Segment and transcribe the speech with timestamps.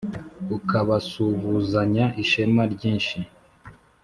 [0.57, 3.17] Ukabasubuzanya ishema ryinshi